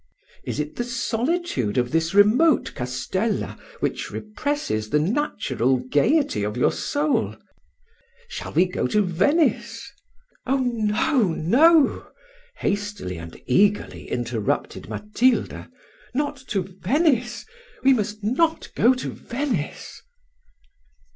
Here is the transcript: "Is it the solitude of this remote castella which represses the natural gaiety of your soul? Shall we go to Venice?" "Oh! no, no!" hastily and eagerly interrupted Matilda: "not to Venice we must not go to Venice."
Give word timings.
"Is 0.45 0.59
it 0.59 0.77
the 0.77 0.83
solitude 0.83 1.77
of 1.77 1.91
this 1.91 2.15
remote 2.15 2.73
castella 2.75 3.55
which 3.81 4.09
represses 4.09 4.89
the 4.89 4.97
natural 4.97 5.77
gaiety 5.77 6.41
of 6.43 6.57
your 6.57 6.71
soul? 6.71 7.35
Shall 8.27 8.51
we 8.51 8.65
go 8.65 8.87
to 8.87 9.03
Venice?" 9.05 9.91
"Oh! 10.47 10.57
no, 10.57 11.25
no!" 11.33 12.07
hastily 12.55 13.19
and 13.19 13.39
eagerly 13.45 14.09
interrupted 14.09 14.89
Matilda: 14.89 15.69
"not 16.15 16.35
to 16.47 16.63
Venice 16.63 17.45
we 17.83 17.93
must 17.93 18.23
not 18.23 18.71
go 18.73 18.95
to 18.95 19.09
Venice." 19.11 20.01